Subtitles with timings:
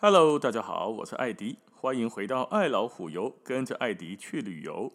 [0.00, 4.92] Hello，大家好，我是艾迪，欢迎回到爱老虎游，跟着艾迪去旅游。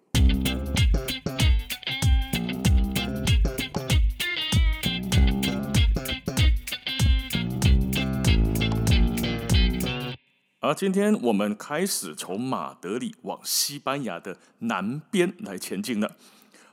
[10.62, 16.16] 而今天我们开始从马德里往西班牙的南边来前进了。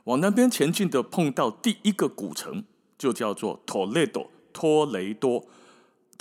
[0.05, 2.63] 往南边前进的，碰到第一个古城，
[2.97, 5.45] 就叫做托雷多，托雷多。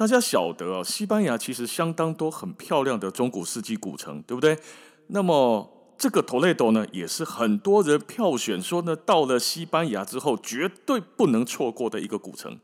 [0.01, 4.59] 大家晓得啊，西班牙其实相当多很漂亮的中古世纪古城，对不对？
[5.09, 12.59] 那么这个托雷多呢，也是很多人票选说呢，到了西班牙之后绝对不能错过的一个古城。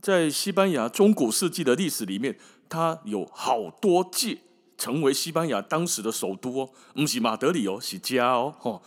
[0.00, 2.36] 在西班牙中古世纪的历史里面，
[2.68, 4.38] 它有好多届
[4.76, 8.82] 成为西班牙当时的首都哦，不是马德里哦，是加哦，哦。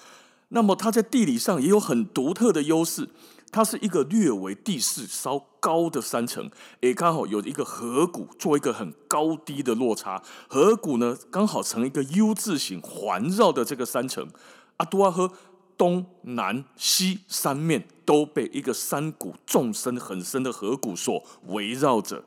[0.50, 3.08] 那么它在地理上也有很独特的优势。
[3.54, 6.50] 它是一个略为地势稍高的山城，
[6.82, 10.22] 也刚好有一个河谷做一个很高低的落差。
[10.50, 14.28] 河谷呢，刚好成一个 U 字形环绕的这个山城。
[14.78, 15.32] 阿杜阿河
[15.78, 22.24] 东南西三面都被一个山谷纵深很深的河谷所围绕着。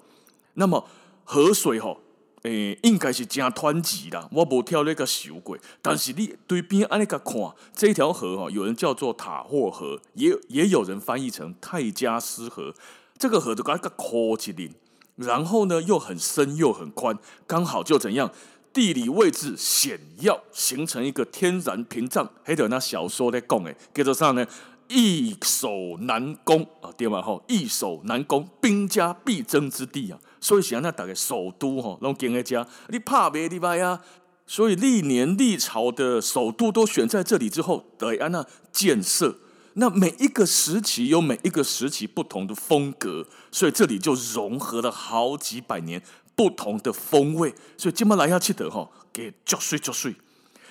[0.55, 0.87] 那么
[1.25, 1.99] 河水吼。
[2.47, 5.59] 诶，应该是真湍急啦，我无跳那个小过。
[5.83, 7.35] 但是你对边安尼个看，
[7.75, 12.73] 这条河哦，有人叫做塔霍河，也也有人翻译成泰加斯河。
[13.19, 14.71] 这个河就搞一个阔起林，
[15.17, 18.31] 然后呢又很深又很宽，刚好就怎样，
[18.73, 22.31] 地理位置险要，形成一个天然屏障。
[22.43, 24.47] 还有那小说在讲诶，叫做啥呢？
[24.89, 30.19] 易守难攻啊，对嘛吼，易守难攻，兵家必争之地啊。
[30.41, 34.01] 所以想那大概首都吼，拢建在这，你怕别地方呀？
[34.47, 39.39] 所以历年历朝的首都都选在这里之后，得安那建设。
[39.79, 46.01] 那每一个时期有每一个时期不同的风格，所以这里就融合了好几百年
[46.35, 47.55] 不同的风味。
[47.77, 50.15] 所以今麦来下去的吼，给足水足水。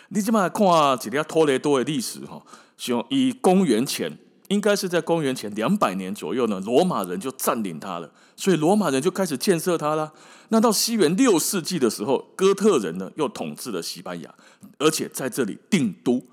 [0.09, 2.45] 你今麦看几条托雷多的历史吼，
[2.77, 4.17] 就以公元前。
[4.49, 10.13] 应该是在公元前两百年左右呢，罗马人就占领它了，所以罗马人就开始建设它了。
[10.49, 14.31] 那到西元六世纪的时候，哥特人呢又统治了西班牙，
[14.77, 16.23] 而且在这里定都。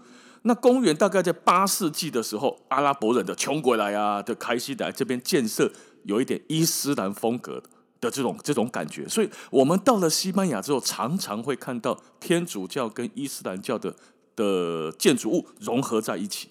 [0.43, 5.73] 那公元大概在八世纪的时候，阿拉伯人的穷鬼来啊，的开西来这边建设，
[6.05, 7.63] 有一点伊斯兰风格
[7.99, 9.09] 的这种这种感觉。
[9.09, 13.97] 所以我们到了西班牙之后，常常会看到天主教跟伊斯兰教的
[14.37, 16.49] 的建筑物融合在一起。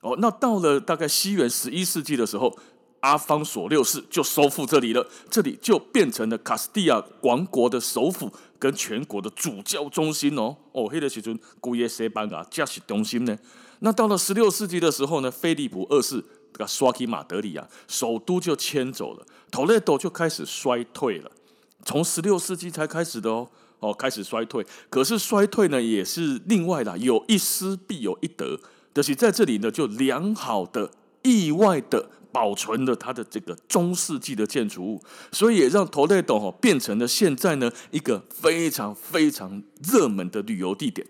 [0.00, 2.56] 哦，那到了大概西元十一世纪的时候，
[3.00, 10.56] 阿方索六世就收复这里了，这里就变成了卡斯蒂亚王国的首府跟全国的主教中心哦。
[10.72, 13.36] 哦，那个时阵古耶西班牙加西中心呢。
[13.80, 21.30] 那到了十六世纪的时候呢，菲利普二世这个刷起马德里啊，首都就迁走了，托雷多就开始衰退了。
[21.84, 23.48] 从十六世纪才开始的哦，
[23.80, 24.66] 哦，开始衰退。
[24.90, 28.58] 可是衰退呢，也是另外的，有一失必有一得。
[28.94, 30.90] 就是在这里呢，就良好的、
[31.22, 41.06] 意外的保存了它的这个中世纪的建筑物，所以也让托雷多变成了现在呢一个非常非常热门的旅游地点。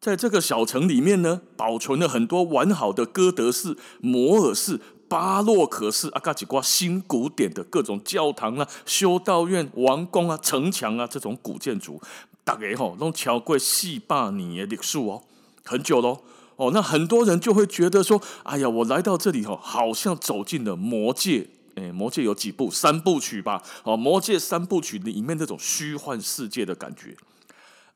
[0.00, 12.00] 在这个小城里面呢，保存了很多完好的哥德式、摩尔式、巴洛克式啊，嘎几挂新古典的各种教堂啊、修道院、王宫啊、城墙啊这种古建筑，
[12.44, 15.22] 大概吼都超过四百年的历史哦，
[15.64, 16.20] 很久喽。
[16.56, 21.46] 哦，那很多人就会觉得说，哎呀，我来到这里哦，好像走进了魔界。
[21.76, 22.68] 诶，魔界有几部？
[22.68, 23.62] 三部曲吧。
[23.84, 27.16] 哦，魔界三部曲里面那种虚幻世界的感觉。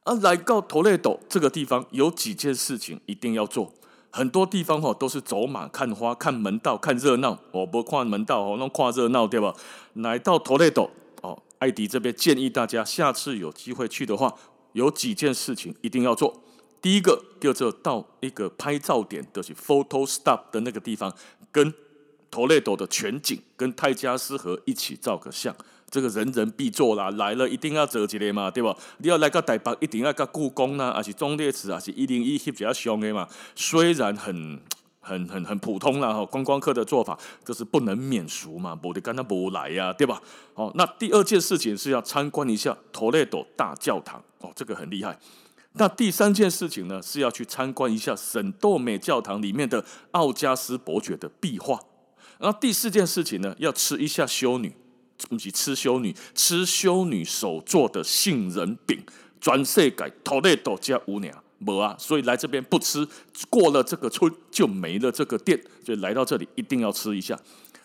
[0.04, 3.72] 而来到托雷斗这个地方，有几件事情一定要做。
[4.12, 7.38] 很多地方哦，都是走马看花、看门道、看热闹。
[7.50, 9.54] 哦，不看门道哦，那看热闹对吧？
[9.94, 10.90] 来到托雷多
[11.22, 14.34] 哦，艾迪这边建议大家，下次有机会去的话，
[14.72, 16.42] 有几件事情一定要做。
[16.82, 21.14] 第一个，就做到一个拍照点，就是 photo stop 的那个地方，
[21.50, 21.72] 跟
[22.30, 25.56] 托雷多的全景，跟泰加斯河一起照个相，
[25.92, 27.10] 这个人人必做啦。
[27.12, 28.74] 来了一定要走起来嘛，对吧？
[28.98, 33.28] 你要来个台北，一定要个故宫呐，还是忠烈祠，还是一零一翕比较凶的嘛。
[33.54, 34.58] 虽然很
[34.98, 40.20] 很很很普通啦，哈，观光客的做法，就是不能免俗嘛，不得跟他不来呀，对吧？
[40.54, 45.18] 好，那第二件事情是要参观一下托雷多大教堂，哦，这个很厉害。
[45.74, 51.80] 那第三件事情呢，是要去参观一下圣多美教堂里面的奥加斯伯爵的壁画。
[52.38, 54.74] 然后第四件事情呢，要吃一下修女，
[55.28, 59.02] 不是吃修女，吃修女手做的杏仁饼，
[59.40, 63.06] 全世界托雷多加乌娘没啊，所以来这边不吃，
[63.48, 67.38] 过了这个村就没了这个店，所以来到这里一定要吃一下。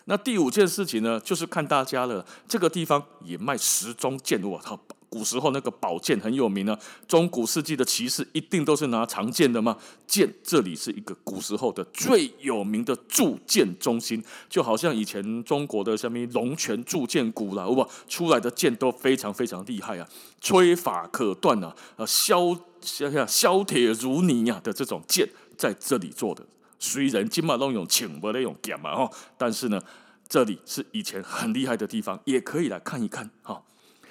[0.06, 4.80] 那第五件事情呢，就是看大家了，这个地方也卖时装件，我操！
[5.08, 9.76] 古时候那个宝剑很有名啊，中古世纪的骑士一定都是拿长剑的嘛。
[10.06, 20.08] 剑这里是一个古时候的最有名的铸剑中心，就好像以前中国的什么龙泉铸剑谷啦，哇，出来的剑都非常非常厉害啊，
[20.40, 26.44] 吹法可断啊，呃，削削削铁如泥啊的这种剑在这里做的。
[26.78, 29.80] 虽然今嘛都用轻薄的用剑嘛哈，但是呢，
[30.28, 33.62] 这里是以前很厉害的地方，也可以来看一看哈。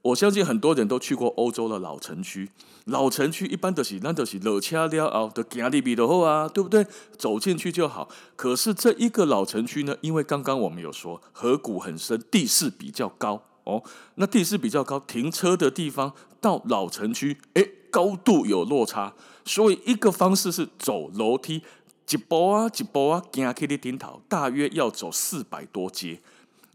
[0.02, 2.50] 我相信很多人都去过欧洲的老城区，
[2.86, 6.84] 老城区一般都是那都是老车了后的行里比的好啊，对不对？
[7.16, 8.08] 走进去就好。
[8.34, 13.80] 可是这一个老城区呢，因为刚刚我们有说河谷很深，地势比较高哦，
[14.16, 19.14] 那地势比较高，停车的地方到老城区，诶，高度有落差，
[19.44, 21.62] 所以一个方式是走楼梯，
[22.10, 26.20] 一步啊一步啊行去的顶头，大约要走四百多阶。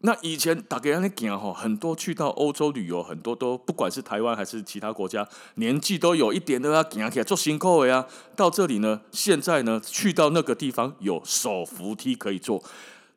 [0.01, 8.05] 那以前大家安尼行吼，很多去到欧洲旅游，很多都不管是台湾还是其他国家，年纪都有一点的啊，行起来做辛苦的呀。
[8.35, 12.63] 到这里呢，现在呢，去到那个地方有手扶梯可以坐，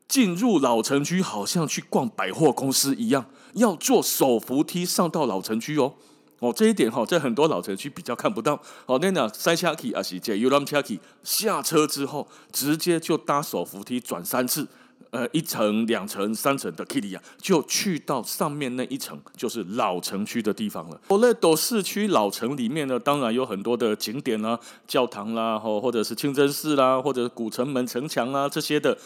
[0.08, 5.92] 进入老城区好像去逛百货公司一样，要坐手扶梯上到老城区哦。
[6.38, 8.58] 哦，这一点哈，在很多老城区比较看不到。
[8.86, 14.66] 哦，那那塞车去啊是坐游览车去，下车之后直接就搭手扶梯转三次。
[15.10, 21.00] 呃，一层、两层、三层的 Kitty 啊，就去到上面那一层，就是老城区的地方了。
[21.08, 28.96] Toledo 市区老城里面呢，当然有很多的景点啦、啊，教堂啦，或或者是清真寺啦，或者是古城门、城墙啊这些的。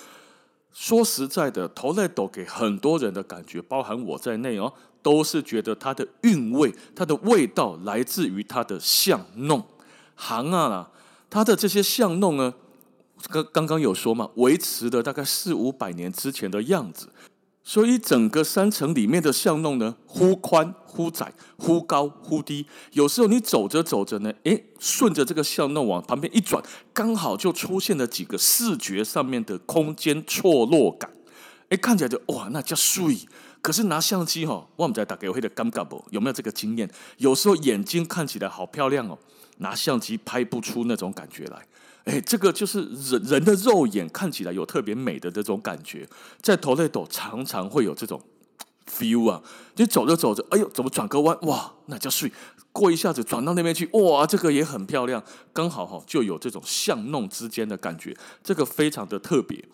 [0.75, 4.71] 说实在的，Toledo 给很多人的感觉，包含我在内哦，
[5.03, 9.65] 都是觉得它的韵味、它的味道来自于它的巷弄、
[10.17, 10.91] 行啊啦，
[11.31, 12.53] 它的这些巷弄呢。
[13.31, 17.09] 刚刚刚有说嘛，维持了大概四五百年之前的样子，
[17.63, 22.67] 所以整个山城里面的巷弄呢，忽宽忽窄，忽高忽低。
[22.93, 26.63] 有时候你走着走着呢，诶，顺着这个巷弄往旁边一转，
[26.93, 31.11] 刚好就出现了几个视觉上面的空间错落感。
[31.71, 33.19] 诶，看起来就哇，那叫水。
[33.63, 36.05] 可是拿相机哈，我们在打给我会的尴尬不？
[36.11, 36.91] 有没有这个经验？
[37.17, 39.19] 有时候眼睛看起来好漂亮哦，
[39.59, 41.67] 拿相机拍不出那种感觉来。
[42.05, 46.07] 哎，这个就是人人的肉眼看起来有特别美的这种感觉，
[46.43, 48.21] 在 Toledo 常常会有这种
[48.87, 49.43] feel 啊，
[49.75, 51.39] 就走着走着，哎呦，怎么转个弯？
[51.43, 52.31] 哇，那叫睡！
[52.73, 59.65] 过一下子转到那边去，哇，这个也很漂亮，刚好哈就有这种巷弄之间的感觉，这个非常的特别。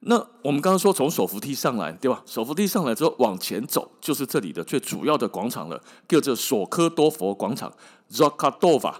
[0.00, 2.22] 那我们刚刚说从手扶梯上来，对吧？
[2.24, 7.70] 手扶梯上来之后往前走，就是这里的最主要的广场了，叫做索科多佛广场
[8.10, 8.94] （Zoccadova）。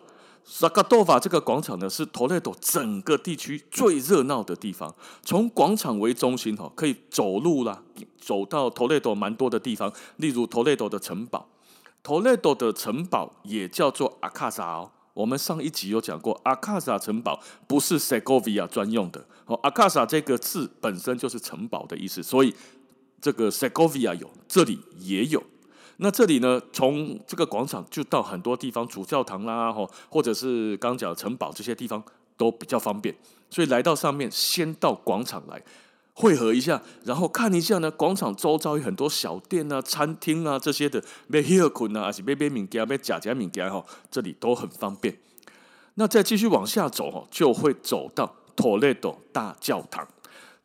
[0.52, 4.92] 萨卡多瓦这个广场呢，是 Toledo 整个地区最热闹的地方。
[5.23, 7.80] 从广场为中心哈，可以走路啦，
[8.19, 11.49] 走到 Toledo 蛮多的地方，例如 Toledo 的城堡。
[12.02, 14.90] Toledo 的城堡也叫做阿卡萨哦。
[15.14, 19.57] 我们上一集有讲过，阿卡萨城堡不是 Segovia 专用的哦。
[19.62, 22.52] 阿卡萨这个字本身就是城堡的意思，所以
[23.21, 25.40] 这个 Segovia 有，这里也有。
[26.02, 32.02] 那这里呢，从这个广场就到很多地方，主教堂啦，吼，或者是刚讲的城堡这些地方
[32.38, 33.14] 都比较方便。
[33.50, 35.62] 所以来到上面，先到广场来
[36.14, 45.14] 汇合一下，然后看一下呢，广场周遭有很多小店啊、餐厅啊这些的，买休困啊，还是买买物件、买假假物件哈，这里都很方便。
[45.97, 50.09] 那再继续往下走哈，就会走到 Toledo 大教堂。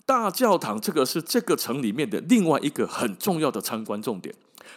[0.05, 4.33] 大教堂这个是这个城里面的另外一个很重要的参观重点。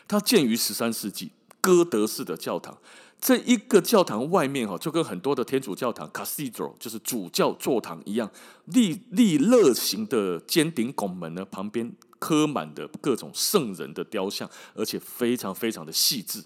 [0.08, 2.76] 它建于十三世纪，哥德式的教堂。
[3.20, 8.30] 这一个教堂外面哈，就跟很多的天主教堂 （cathedral） 就是主教座堂一样，
[8.66, 16.44] 立立乐型的尖顶拱门呢，旁边刻满的各种圣人的雕像，而且非常非常的细致。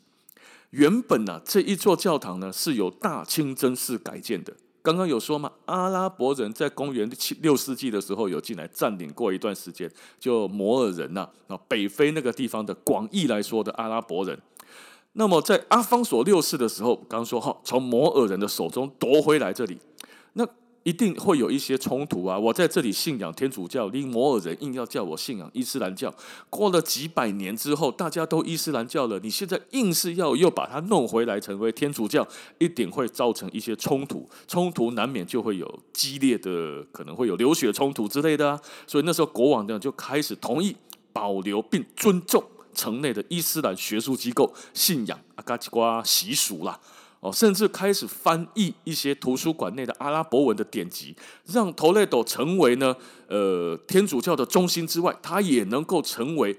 [0.71, 4.57] 原本呢、这一座教堂呢是由大清真寺改建的。
[4.82, 14.36] 刚刚有说嘛，阿拉伯人在公元七六世纪的时候有进来占领过一段时间，就摩尔人呐，啊，北非那个地方的广义来说的阿拉伯人。
[15.12, 19.78] 那么在阿方索六世的时候，刚说哈，从摩尔人的手中夺回来这里，
[20.84, 22.38] 一定会有一些冲突啊！
[22.38, 26.12] 我在这里信仰天主教，你摩尔人硬要叫我信仰伊斯兰教。
[26.50, 32.26] 过了几百年之后，大家都伊斯兰教了，你现在硬是要又把它弄回来成为天主教，
[32.58, 38.60] 一定会造成一些冲突，冲突难免就会有激烈的，可能会有流血冲突之类的啊！
[38.86, 40.76] 所以那时候国王呢就开始同意
[41.12, 42.42] 保留并尊重。
[42.74, 46.80] 城内的伊斯兰学术机构信仰阿嘎吉瓜习俗啦，
[47.22, 51.14] 哦，甚至开始翻译一些图书馆内的阿拉伯文的典籍，
[51.46, 52.96] 让托雷多成为呢，
[53.28, 56.58] 呃，天主教的中心之外，它也能够成为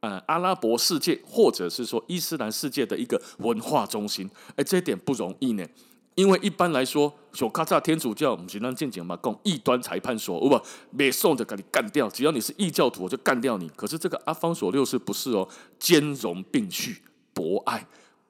[0.00, 4.30] 呃阿拉伯世界或者是说伊斯兰世界的一个文化中心。
[4.56, 5.66] 哎，这一点不容易呢。
[6.16, 12.08] 因为一般来说，小卡扎天主教，我们经常见讲嘛，讲异端裁判所，不，没送的给你干掉。
[12.10, 13.68] 只要你是异教徒，我就干掉你。
[13.70, 17.84] 可是这个阿方索六世不是哦，兼容并蓄、博爱、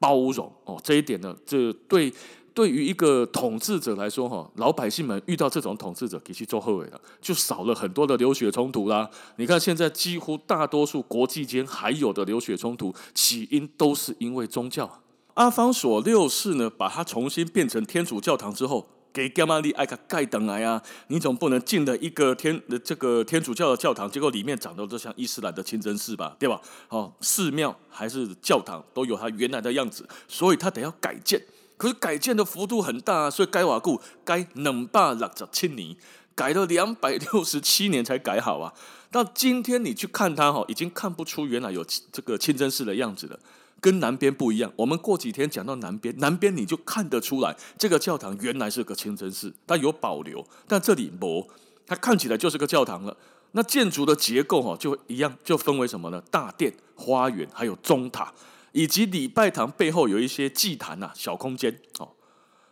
[0.05, 2.13] 包容哦，这一点呢，这对
[2.53, 9.09] 对于一个统治者来说，哈，老百姓们遇到这种统治者，给去做后悔了，就少了很多的流血冲突啦。
[9.37, 15.01] 你看现在几乎大多数国际间还有的流血冲突，起因都是因为宗教。
[15.33, 20.83] 阿方索六世呢，把它重新变成天主教堂之后，给加玛利艾卡盖等来啊！
[21.07, 26.35] 你总不能进了一个天这个天主教的教堂，结果里面长得都像伊斯兰的清真寺吧？
[26.37, 26.61] 对吧？
[26.89, 31.41] 哦，寺庙还是教堂都有它原来的样子，所以它得要改建。
[31.77, 35.97] 可是改建的幅度很大，所以该瓦固该能霸六十七年，
[36.35, 38.75] 改了两百六十七年才改好啊！
[39.13, 43.39] 到今天你去看它，哈，已经看不出原来有这个清真寺的样子了。
[43.85, 51.47] 跟南边不一样，我们过几天讲到南边，南边你就看得出来，这个教堂原来是个清真寺，它有保留，但这里没，
[51.87, 53.15] 它看起来就是个教堂了。
[53.53, 56.19] 那建筑的结构哈，就一样，就分为什么呢？
[56.31, 58.33] 大殿、花园，还有钟塔，
[58.73, 62.09] 以及礼拜堂背后有一些祭坛呐、小空间哦。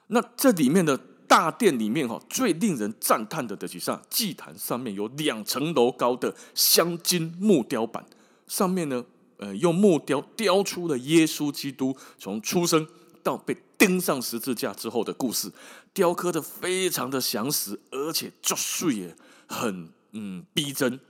[0.06, 0.96] 那这里面的
[1.28, 8.02] 大殿里面哈，最令人赞叹的的是上祭坛上面有两层楼高的镶金木雕板，
[8.46, 9.04] 上面呢。
[9.42, 12.86] 呃，用木雕雕出了耶稣基督从出生
[13.24, 15.50] 到被钉上十字架之后的故事，
[15.92, 19.16] 雕刻的非常的详实，而且作祟也
[19.48, 21.00] 很嗯逼真。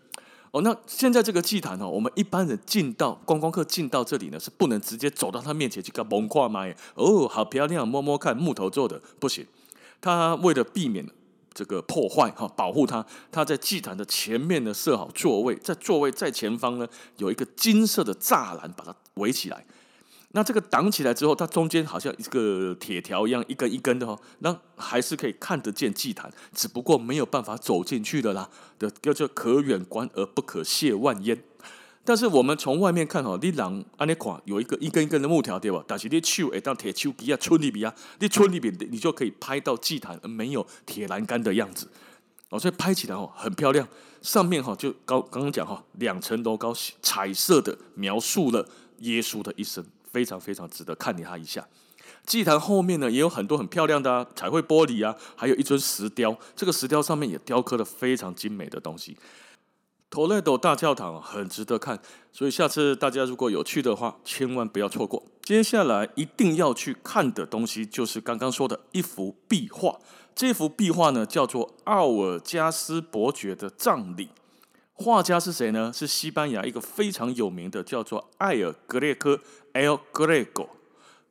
[0.50, 6.66] 哦，那现在这个祭坛哦，我们一般人进到观光客进到这里呢，是不能直接走到他面前去搞蒙跨吗？
[6.94, 9.46] 哦，好漂亮，摸摸看，木头做的不行。
[10.00, 11.06] 他为了避免。
[11.52, 13.04] 这个破坏哈，保护它。
[13.30, 16.86] 它在祭坛的前面呢，设好座位，在座位在前方呢，
[17.18, 19.64] 有一个金色的栅栏把它围起来。
[20.34, 28.48] 那这个挡起来之后，它中间好像一个铁条一样，一根一根的哈，那还是可以看得见祭坛，只不过没有办法走进去的啦。
[28.78, 31.42] 的叫可远观而不可亵玩焉。
[32.04, 35.84] 但是我们从外面看哈，你人安尼看有一个一根一根的木条对吧？
[35.86, 41.88] 但是你手会当铁锹机啊，村里边啊，你村里边你就可以拍到祭坛没有铁栏杆的样子
[42.48, 43.86] 哦，所以拍起来哦很漂亮。
[44.20, 48.66] 上面哈就高刚刚讲哈两层楼高，彩色的描述了
[48.98, 51.64] 耶稣的一生，非常非常值得看你他一下。
[52.26, 59.16] 祭坛后面呢也有很多很漂亮的、啊、彩绘玻璃啊，还有一尊石雕，这个石雕上面也雕刻了非常精美的东西。
[60.12, 61.98] 托雷多大教堂很值得看，
[62.30, 65.22] 所以下次大家如果有去的话，千万不要错过。
[65.42, 69.98] 接下来一定要去看的东西，就是刚刚说的一幅壁画。
[70.34, 74.28] 这幅壁画呢，叫做奥尔加斯伯爵的葬礼。
[74.92, 75.90] 画家是谁呢？
[75.90, 79.40] 是西班牙一个非常有名的，叫做艾尔格列科
[79.72, 80.68] （El Greco）。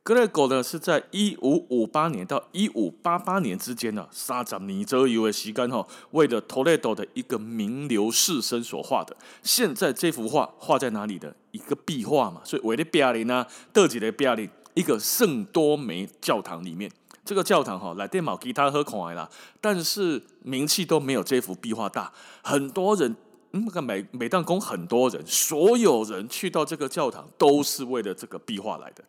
[0.04, 9.16] 格雷戈呢是在一五五八年到一五八八年之间呢，三十年左右的时间哈，为了托雷多的一个名流士绅所画的。
[9.44, 11.32] 现在这幅画画在哪里的？
[11.52, 16.90] 一个壁画嘛，所以为了标林呢，德几的标林，一个圣多美教堂里面，
[17.24, 19.30] 这个教堂哈来电毛吉他喝孔来啦，
[19.60, 22.12] 但是名气都没有这幅壁画大。
[22.42, 23.14] 很多人，
[23.52, 29.04] 嗯，每每当供很多人，所有人去到这个教堂都是为了这个壁画来的。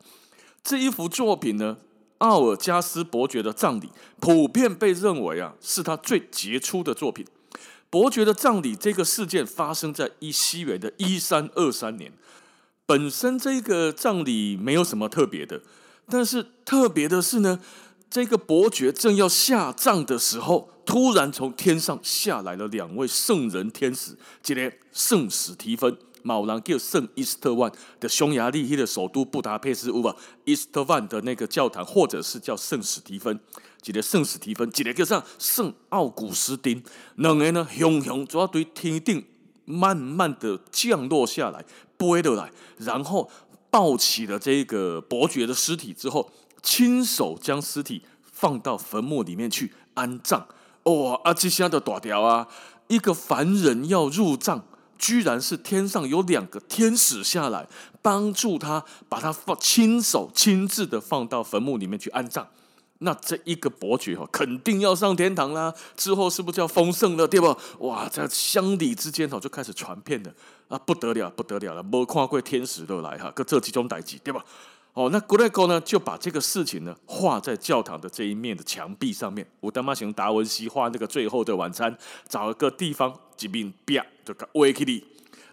[0.63, 1.77] 这一幅作品呢，
[2.19, 3.89] 奥尔加斯伯爵的葬礼，
[4.21, 7.25] 普遍被认为啊是他最杰出的作品。
[7.89, 12.11] 伯爵的葬礼这个事件发生在一西元的一三二三年，
[12.85, 15.61] 本身这个葬礼没有什么特别的，
[16.07, 17.59] 但是特别的是呢，
[18.09, 24.17] 这个伯爵正要下葬的时候，突然从天上下来了两位圣人天使，
[24.47, 25.97] 一个圣史提芬。
[26.23, 30.15] 某人叫圣伊斯特万的匈牙利的首都布达佩斯，乌吧？
[30.45, 33.39] 伊斯特万的那个教堂，或者是叫圣史提芬，
[33.85, 36.81] 一个圣史提芬，一个叫上圣奥古斯丁，
[37.17, 39.23] 两个呢，雄雄主要对天顶
[39.65, 41.63] 慢慢的降落下来，
[41.99, 43.29] 飞了来，然后
[43.69, 50.47] 抱起了这个伯爵的尸体之后，亲手将尸体放到坟墓里面去安葬。
[50.83, 52.47] 哇，啊，这下的大条啊，
[52.87, 54.65] 一个凡人要入葬。
[54.97, 57.67] 居然是天上有两个天使下来
[58.01, 62.47] 帮助他，把他放亲手亲自的放到坟墓里面去安葬。
[62.99, 65.73] 那这一个伯爵哈，肯定要上天堂啦！
[65.97, 67.57] 之后是不是就要丰盛了，对吧？
[67.79, 70.31] 哇，在乡里之间哦，就开始传遍了
[70.69, 71.83] 啊，不得了，不得了了！
[71.83, 74.45] 没看过天使都来哈，搁这几种代志，对吧？
[74.93, 79.45] 哦，那古列哥呢，就把这个事情呢画在教堂的这一面的墙壁上面。
[79.59, 81.97] 我他妈想达文西画那个最后的晚餐，
[82.29, 85.01] 找一个地方一面壁就给围起来。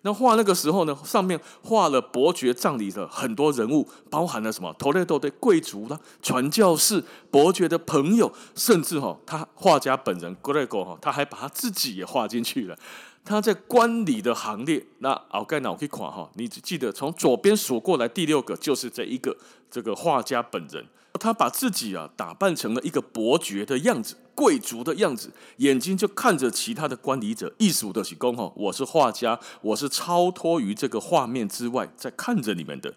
[0.02, 4.72] 那画那个时候呢，上面画了伯爵葬礼的很多人物，包含了什么？
[4.78, 12.78] 托雷多的贵族啦，传教士，伯爵的朋友，甚至哈，他画家本人古列哥哈，他还把他自己也画进去了。
[13.22, 19.36] 他在观礼的行列，那奥盖脑可以看哈，你只记得从左边数过来第六个就是这一个
[19.70, 20.86] 这个画家本人，
[21.20, 32.94] 他把自己啊打扮成了一个伯爵的样子，贵族的样子，眼睛就看着其他的观礼者，意思就是讲哈，我是画家，我是超脱于这个画面之外，在看着你们的。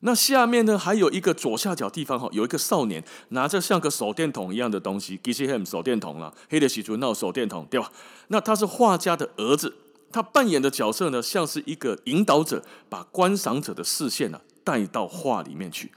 [0.00, 7.92] 那下面呢，还有一个左下角地方哈，有一个少年拿着像个手电筒一样的东西，G C M 手电筒了，黑的喜竹闹手电筒，对吧？
[8.28, 9.76] 那他是画家的儿子，
[10.10, 15.92] 他扮演的角色呢，像是一个引导者，把观赏者的视线呢带到画里面去。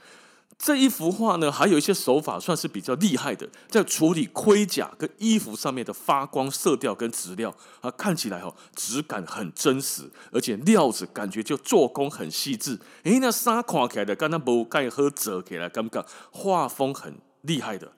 [0.64, 12.80] 这一幅画呢，还有一些手法算是比较厉害的，在处理盔甲跟衣服上面的发光色调跟质料啊，看起来哦质感很真实，而且料子感觉就做工很细致。
[13.02, 17.92] 诶，那纱看起来的，刚刚不盖喝折起来，感觉画风很厉害的。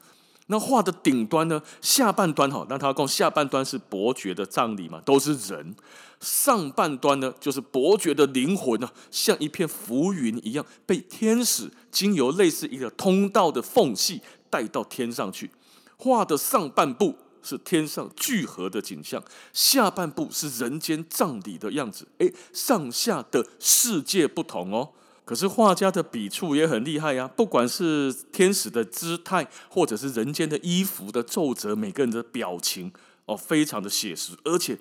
[0.49, 5.77] 那画的顶端呢，下半端哈，那他讲下半端是伯爵的葬礼嘛，都是人。
[6.21, 15.51] 上半端呢，就是伯爵的灵魂呢，像一片浮云一样，被天使经由类似一个通道的缝隙带到天上去。
[15.97, 22.09] 画的上半部是天上聚合的景象，下半部是人间葬礼的样子。
[22.19, 24.91] 诶，上下的世界不同哦。
[25.25, 32.93] 可是画家的笔触也很厉害呀，不管是天使的姿态，或者是人间的衣服的皱褶，每个人的表情
[33.27, 34.79] 哦，非常的写实，而且。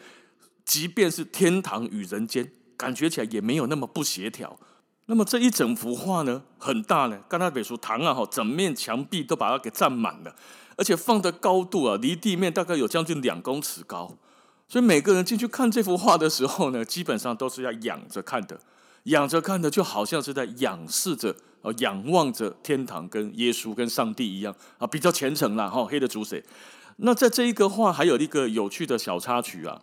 [0.65, 4.58] 即便是天堂与人间，感觉起来也没有那么不协调。
[5.06, 10.36] 那么这一整幅画呢，很大呢，刚才别说堂啊，哈，整面墙壁都把它给占满了，
[10.75, 14.17] 而且放的高度啊，离地面大概有将近两公尺高。
[14.67, 18.60] 所以每个人进去看这幅画的时候呢，基本上都是要仰着看的，
[19.04, 21.36] 仰着看的就好像是在仰视着、
[21.78, 26.43] 仰望着天堂跟耶稣跟上帝一样啊，比较虔诚啦，哈，黑的主谁？
[26.97, 29.80] 那在这一个画还有一个有趣的小插曲啊。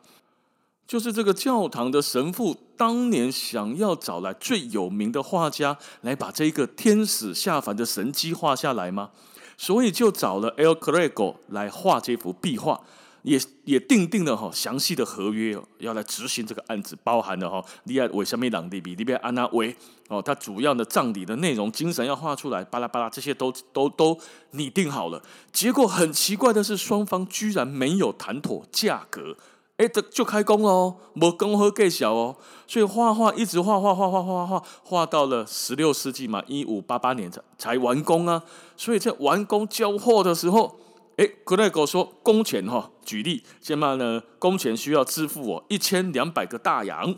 [0.87, 9.11] 就是这个教堂的神父当年想要找来最有名的画家来把这个天使下凡的神迹画下来吗？
[9.57, 12.81] 所以就找了 El Greco 来画这幅壁画，
[13.23, 19.75] 也也订定了哈详细的合约哦，要来执行这个案子，包含了哈利亚韦什米朗蒂比利亚安娜维
[20.09, 24.19] 哦，他主要的葬礼的内容、精神要画出来，巴拉巴拉这些都都都
[24.51, 25.23] 拟定好了。
[25.53, 29.37] 结果很奇怪的是，双方居然没有谈妥价格。
[29.83, 32.37] 哎，就开工了哦，没工和盖小哦，
[32.69, 38.45] 所以画画一直画画画画画画画到了十六世纪嘛，一五八八年才才完工啊。
[38.77, 40.79] 所以在完工交货的时候，
[41.17, 47.17] 哎，格雷戈说工钱哈，举例，现在呢，工钱需要支付我一千两百个大洋。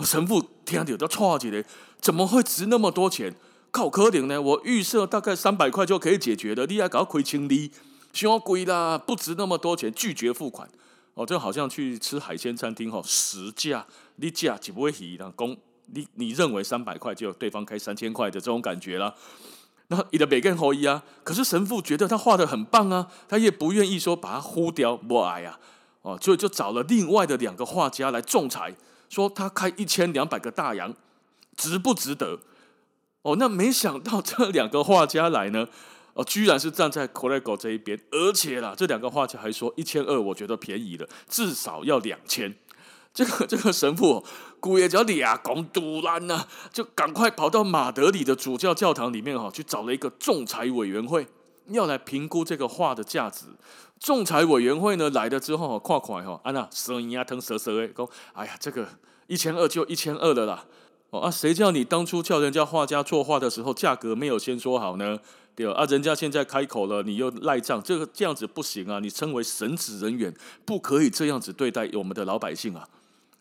[0.00, 1.62] 神父听到都错起来，
[2.00, 3.34] 怎么会值那么多钱？
[3.70, 4.40] 靠可怜呢？
[4.40, 7.70] 我预设大概三百块就可以解决的，你还搞亏清理，
[8.10, 10.66] 太贵啦，不值那么多钱，拒绝付款。
[11.16, 19.14] 哦，就好像去吃海鲜餐厅，哈，实价你价就不会提，然后你你认为三百块，就对方开三千块的这种感觉了。
[19.88, 25.58] 那你的每个人合意啊，可是神父觉得他画的很棒啊，他也不愿意说把它呼掉不爱呀，
[26.02, 28.76] 哦，所以就找了另外的两个画家来仲裁，
[29.08, 30.94] 说他开一千两百个大洋，
[31.56, 32.40] 值不值得？
[33.22, 35.66] 哦，那没想到这两个画家来呢。
[36.16, 42.54] 哦，居然是站在 Corrego 这一边，而且啦，这两个画家还说一千二，我觉得便宜了，至少要两千。
[43.12, 44.24] 这个这个神父
[44.58, 51.26] 姑爷叫俩公杜兰呐，就赶快跑到马德里的主教教堂里面哈，去找了一个仲裁委员会，
[51.68, 53.44] 要来评估这个画的价值。
[54.00, 58.88] 仲裁委员会呢来了之后，看看哈，啊那声音啊疼蛇蛇的，讲，哎呀，这个
[59.26, 60.64] 一千二就一千二了啦。
[61.10, 65.18] 哦啊，谁叫你当初叫人家画家作画的时候价格没有先说好呢？
[65.56, 68.98] 对啊，人家现在开口了，你又赖账，这个这样子不行啊！
[69.00, 70.32] 你称为神职人员，
[70.66, 72.86] 不可以这样子对待我们的老百姓啊！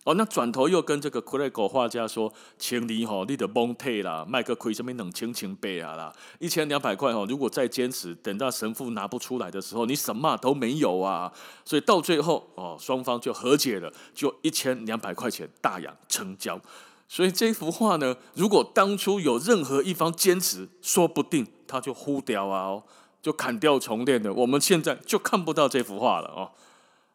[0.06, 11.30] 哦，那转头又跟这个克雷狗画家说，请你吼，你的蒙退啦，卖个亏什么冷清清背啊啦，一千两百块吼，如果再坚持，等到神父拿不出来的时候，你什么都没有啊！
[11.65, 16.62] 所以到最后哦，双方就和解了，就一千两百块钱大洋成交。
[17.07, 22.83] 所以这幅画呢，如果当初有任何一方坚持，说不定他就呼掉啊，哦，
[23.21, 24.33] 就砍掉重练了。
[24.33, 26.51] 我们现在就看不到这幅画了哦。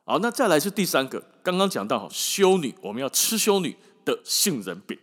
[0.04, 4.96] 好，那再来是第三个，刚刚讲到修女，我们要吃修女的杏仁饼。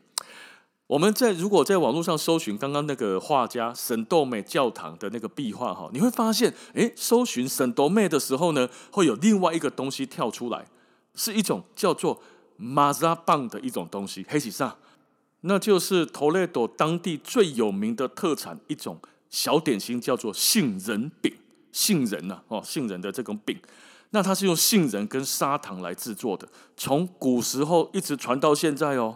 [0.88, 10.65] 我们在如果在网络上搜寻刚刚那个画家圣多美教堂的那个壁画哈，你会发现，诶，搜寻圣多美的时候呢，会有另外一个东西跳出来，
[11.13, 12.21] 是一种叫做。
[12.58, 14.76] 马扎棒的一种东西，黑喜萨，
[15.41, 21.34] 那就是托雷多当地最有名的特产，一种小点心，叫做杏仁饼。
[21.74, 23.56] 杏仁呐，哦，杏仁的这种饼，
[24.10, 29.15] 那它是用杏仁跟砂糖来制作的，从古时候一直传到现在哦，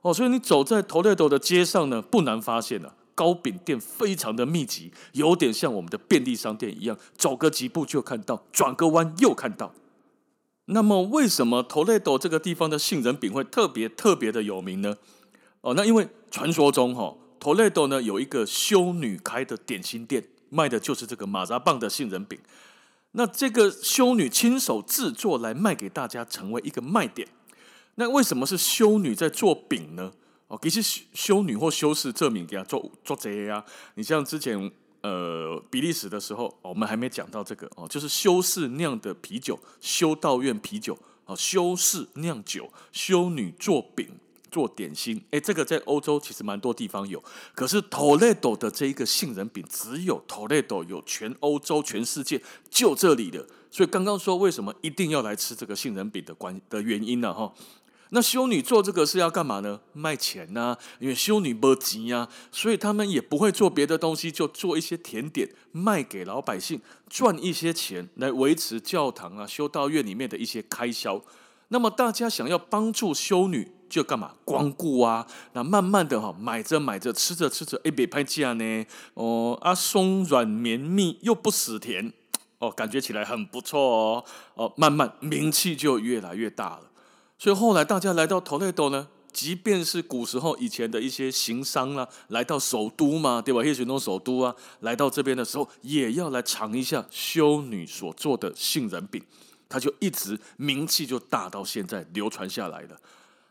[0.00, 9.72] 哦，所以你走在托雷多的街上呢，不难发现了，糕饼店非常的密集，有点像我们的便利商店一样，走个几步就看到，转个弯又看到。
[10.72, 14.96] 那么，为什么托雷多这个地方的杏仁饼会特别特别的有名呢？
[15.62, 22.38] 哦，那因为传说中哈，托雷多呢有一个修女开的点心店，卖的就是这个马扎棒的杏仁饼。
[23.12, 27.26] 那这个修女亲手制作来卖给大家，成为一个卖点。
[27.96, 30.12] 那为什么是修女在做饼呢？
[30.46, 33.64] 哦，其实修女或修士这名给他做做贼呀。
[33.96, 34.70] 你像之前。
[35.02, 44.08] 呃，比利时的时候，我们还没讲到这个哦，就是修士酿的啤酒，修道院啤酒哦，修士酿酒，修女做饼
[44.50, 47.22] 做点心，诶，这个在欧洲其实蛮多地方有，
[47.54, 57.32] 可是 Toledo 的这一个杏仁饼，只有 Toledo 有，全欧洲、全世界就这里的，所以刚刚说为什么一定要来吃这个杏仁饼的关的原因呢？
[57.32, 57.52] 哈。
[58.12, 59.80] 那修女做这个是要干嘛呢？
[59.92, 71.22] 卖钱呐、因为修女没钱呀，所以他们也不会做别的东西，就做一些甜点卖给老百姓，赚一些钱来维持教堂啊、修道院里面的一些开销。
[71.68, 74.32] 那么大家想要帮助修女，就干嘛？
[74.44, 75.24] 光顾啊。
[75.52, 78.86] 那慢慢的哈，买着买着，吃着吃着，哎，别拍价呢。
[79.14, 82.12] 哦，啊，松软绵密又不死甜，
[82.58, 84.24] 哦，感觉起来很不错哦。
[84.54, 86.89] 哦，慢慢名气就越来越大了。
[87.40, 93.64] 所以后来大家来到 Toledo 呢，即便是古时候以前的一些行商啦、啊，来到首都嘛，对吧？
[93.64, 99.24] 叶雪农首都啊，来到这边的时候，也要来尝一下修女所做的杏仁饼，
[99.70, 103.00] 他就一直名气就大到现在流传下来了。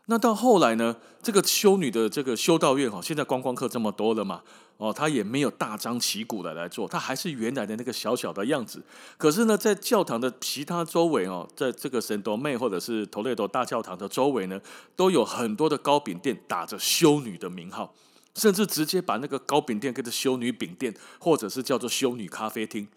[0.06, 4.42] 那到后来呢，这个修女的这个修道院哈，现在观光客这么多了嘛，
[4.80, 8.82] 哦，他也没有大张旗鼓的来做，他还是原来的那个小小的样子。
[9.18, 14.58] 可是呢，在教堂的其他周围哦，在这个圣多妹或者是托雷多大教堂的周围呢，
[14.96, 17.92] 都有很多的糕饼店打着修女的名号，
[18.34, 22.88] 甚至直接把那个糕饼店叫做修女饼店，或者是叫做修女咖啡厅。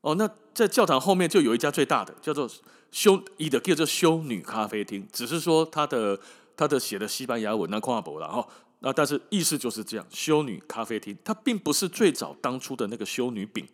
[0.00, 2.48] 哦，那在教堂后面就有一家最大的，叫做
[2.90, 6.18] 修，伊的叫做修女咖啡厅，只是说它的。
[6.58, 8.44] 他的写的西班牙文那跨博了哈，
[8.80, 13.66] 那但是意思就是这样，修女咖啡厅，它并不是最早当初的那个修女饼，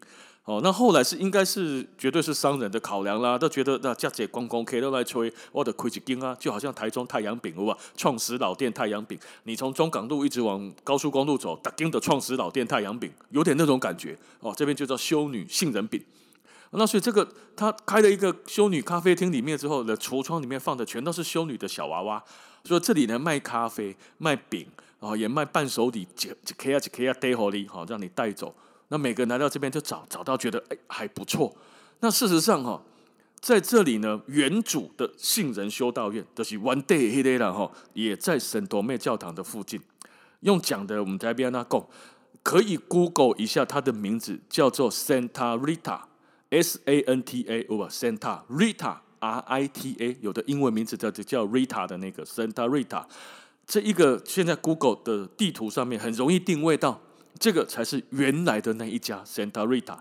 [0.45, 14.19] 哦，那后来是应该是绝对是商人的考量啦，都觉得那价钱光光可以都来吹，我的亏几斤啊，就好像台中太阳饼哇，创始老店太阳饼，你从中港路一直往高速公路走，打金的创始老店太阳饼，有点那种感觉。
[14.40, 16.03] 哦，这边就叫修女杏仁饼，
[16.71, 22.25] 那所以这个他开了一个修女咖啡厅里面之后的橱窗里面放的全都是修女的小娃娃。
[22.67, 24.67] 所以这里呢，卖咖啡、卖饼，
[25.05, 28.55] 啊，也卖伴手礼，几几 K 啊几 K 啊带回来，好让你带走。
[28.88, 31.55] 那每个人来到这边就找找到觉得哎还不错。
[32.01, 32.83] 那事实上哈，
[33.40, 39.81] 在这里呢，原主的杏仁修道院就是 One Day 黑的了哈，也在圣多美教堂的附近。
[40.40, 41.85] 用讲的我们在边那讲，
[42.43, 48.99] 可以 Google 一下它的名字叫做 Santa Rita，S A N T A 哦不 Santa Rita。
[49.21, 53.03] R I T A 有的英文名字叫叫 Rita 的那个 Santa Rita，
[53.66, 57.00] 这一个现在 Google 的地图上面很容易定位到，
[57.38, 59.98] 这个才是原来的那一家 Santa Rita。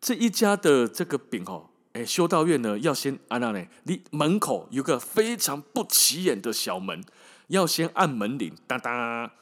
[0.00, 7.02] 这一家的这个饼哦，哎，修道院呢要先安那呢，你门口有个非常不起眼的小门，
[7.48, 9.32] 要先按门铃，哒哒。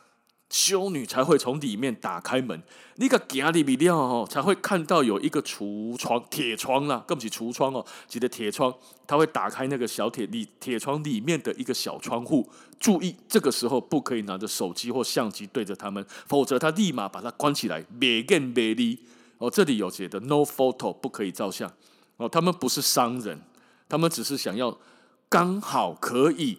[0.48, 2.62] 修女才会从里面打开门，
[2.96, 8.72] 那个家里面哦，才会看到有一个橱窗，铁窗啦，更不是橱窗哦，记得铁窗，
[9.06, 12.48] 他会打开那个小铁里铁窗里面的一个小窗户。
[12.78, 18.98] 注意，这个时候不可以拿着手机或相机对着他们，否则他立马把它关起来，别见别离。
[19.38, 21.70] 哦，这里有写的 “no photo”，不可以照相。
[22.18, 23.40] 哦，他们不是商人，
[23.88, 24.78] 他们只是想要
[25.28, 26.59] 刚好可以。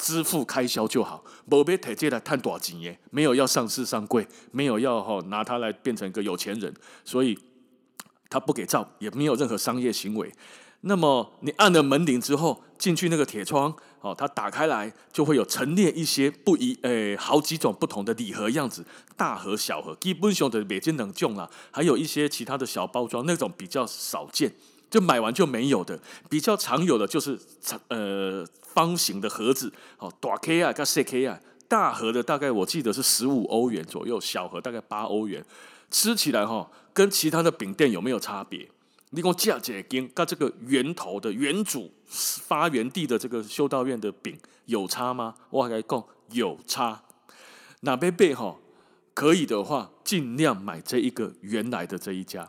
[0.00, 7.38] 支付开销就好，没必提这来赚大钱耶，没有要上市上柜，没有要哈拿它来变成一个有钱人，所以
[8.28, 10.32] 他不给照，也没有任何商业行为。
[10.82, 24.54] 那么你按了门铃之后，进去那个铁窗，哦，它打开来就会有陈列一些不一诶好几种不同的礼盒样子，大盒小盒，基本上的每件能用啦，还有一些其他的小包装，那种比较少见。
[24.90, 27.38] 就买完就没有的，比较常有的就是
[27.86, 35.44] 呃方形的盒子，哦，大 K 啊跟小 K 啊，大盒的大概我记得是十五欧元左右，小盒大概八欧元。
[35.90, 38.68] 吃起来哈，跟其他的饼店有没有差别？
[39.10, 45.34] 你讲价钱跟跟这个源头的原主发源地的这个修道院的饼有差吗？
[45.50, 47.02] 我还来讲有差。
[47.80, 48.56] 那边贝哈
[49.14, 52.48] 可以的话，尽量买这一个原来的这一家。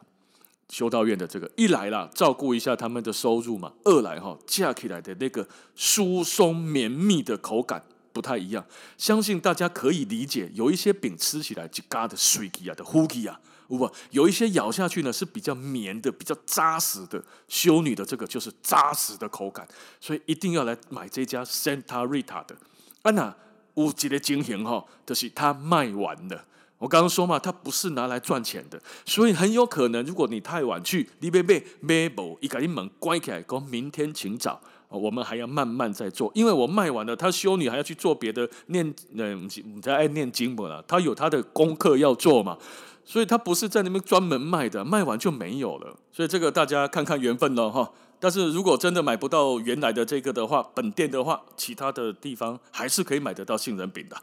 [0.72, 8.66] 修道院的这个一来啦，照顾一下他们的收入嘛；二来哈，架起来的那个疏松绵密的口感不太一样，
[8.98, 10.50] 相信大家可以理解。
[10.54, 17.22] 有一些饼吃起来就嘎的水气啊的呼气啊，不，有一些咬下去呢是比较绵的、比较扎实的。
[17.50, 19.68] 修女的这个就是扎实的口感，
[20.00, 22.56] 所以一定要来买这家 Santa Rita 的。
[23.02, 23.36] 啊那
[23.76, 26.46] 有一个情形哈，就是它卖完了。
[26.82, 40.84] 我刚刚说嘛，它不是拿来赚钱的，所以很有可能，如果你太晚去，你被被买不，一个一门关起来，讲明天请早，我们还要慢慢再做，因为我卖完了，他修女还要去做别的念，嗯，你在爱念经不了？
[40.88, 42.58] 他有他的功课要做嘛，
[43.06, 47.92] 所以他不是在那边专门卖的，卖完就没有了，所以这个大家看看缘分了哈。
[48.20, 54.18] 但是如果真的买不到原来的这个的话，本店的话，其他的地方还是可以买得到杏仁饼的。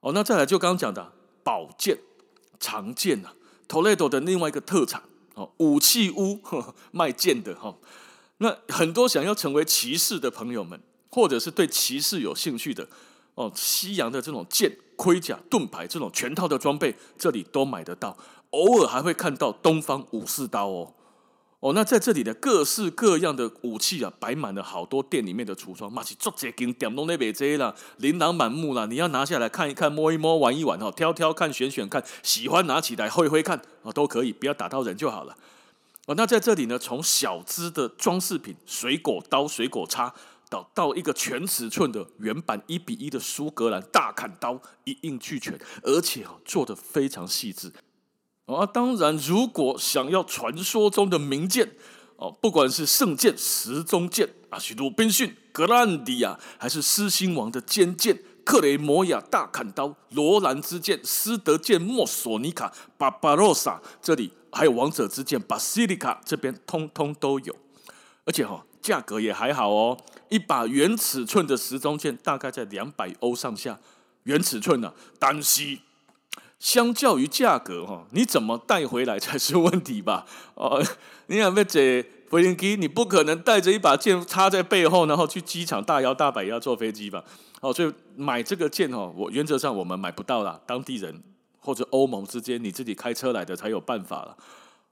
[0.00, 1.12] 哦，那再来就刚刚讲的。
[1.44, 1.98] 宝剑
[2.58, 3.34] 长剑啊
[3.68, 5.02] ，Toledo 的另外一个特产
[5.34, 7.76] 哦，武器屋呵呵 卖剑的哈。
[8.38, 10.80] 那很多想要成为骑士的朋友们，
[11.10, 12.88] 或者是对骑士有兴趣的
[13.34, 18.16] 哦，西洋的这种剑、盔甲、盾牌这种全套的装备，这里都买得到。
[18.50, 20.94] 偶尔还会看到东方武士刀哦。
[21.64, 28.84] 哦，那在这里的各式各样的武器啊，摆满了好多店里面的橱窗，嘛是做这间店都那边这啦，琳琅满目啦。
[28.84, 35.34] 你要拿下来看一看、摸一摸、玩一玩哦，挑挑看、选选看，喜欢拿起来挥挥看哦，都可以，不要打到人就好了。
[36.04, 40.12] 哦，那在这里呢，从小支的装饰品、水果刀、水果叉，
[40.50, 47.72] 到到一个全尺寸的原版一比一的苏格兰大砍刀，一应俱全，而且哦，做得非常细致。
[48.46, 51.72] 啊，当然，如果想要传说中的名剑，
[52.16, 67.56] 哦，不管是圣剑、时钟剑啊，是鲁滨逊、格兰迪亚，还是狮心王的尖剑、克雷摩亚大砍刀、罗兰之剑、斯德剑、莫索尼卡、巴巴罗萨，这里还有王者之剑巴西利卡，这边通通都有，
[68.26, 69.96] 而且哈、哦，价格也还好哦，
[70.28, 73.80] 一把原尺寸的时钟剑大概在两百欧上下，
[74.24, 75.80] 原尺寸呢、啊，单膝。
[76.58, 80.24] 相较于价格哈，你怎么带回来才是问题吧？
[80.54, 80.82] 哦，
[81.26, 87.22] 你想被这飞行机，你不可能带着一把剑插在背后，然后去机场大摇大摆要坐飞机吧？
[87.60, 91.22] 哦，所以买这个剑哦，我原则上我们买不到啦，当地人
[91.60, 94.36] 或者欧盟之间你自己开车来的才有办法了。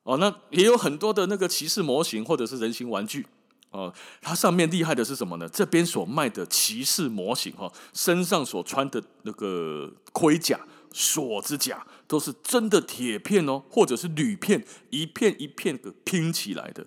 [0.03, 3.27] 哦，那也有很多的那个骑士模型或者是人形玩具
[3.70, 5.48] 哦，它上面厉害的是什么呢？
[5.48, 10.59] 这边所卖的骑士模型哈，身上所穿的那个盔甲。
[10.92, 16.87] 锁子甲都是真的铁片哦，或者是铝片，一片一片的拼起来的，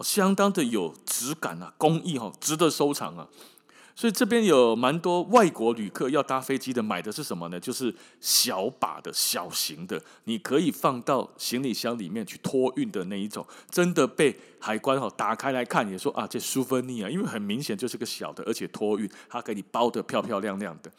[0.00, 3.28] 相当的有质感啊，工艺哈，值得收藏啊。
[3.96, 7.60] 所以这边有蛮多外国旅客要搭飞机的，买的是什么呢？
[7.60, 13.46] 就是小把的小型的，你可以放到行李箱里面去托运的那一种。
[13.70, 20.90] 真的被海关哈打开来看，也说啊，这苏芬尼啊，因为很明显就是个小的，而且托运，它给你包得漂漂亮亮的。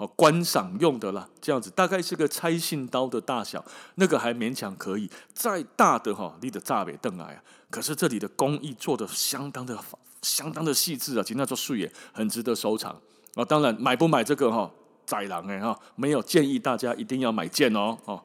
[0.00, 3.62] 哦，观赏用的啦，这样子大概是个拆信刀的大小，
[3.96, 5.10] 那个还勉强可以。
[5.34, 7.44] 再大的哈，你的炸北邓来啊！
[7.68, 9.78] 可是这里的工艺做的相当的、
[10.22, 12.98] 相当的细致啊，其实那做树也很值得收藏
[13.34, 13.44] 啊。
[13.44, 14.70] 当然，买不买这个哈，
[15.04, 18.24] 宰狼哎哈，没有建议大家一定要买剑哦哦。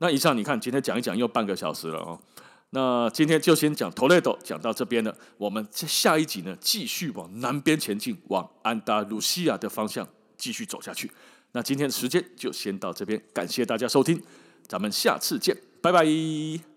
[0.00, 2.20] 那以上你看，今天讲一讲又半个小时了哦。
[2.68, 5.16] 那今天就先讲 Toledo，讲到这边了。
[5.38, 10.06] 我们下一集呢，继续往南边前进，往安达卢西亚的方向。
[10.36, 11.10] 继续走下去。
[11.52, 14.20] 那今天的时间就先到这边，感谢大家收听，
[14.66, 16.73] 咱们下次见，拜拜。